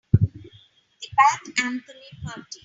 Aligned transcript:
The 0.13 0.17
Pat 1.15 1.41
Anthony 1.63 2.09
Party. 2.23 2.59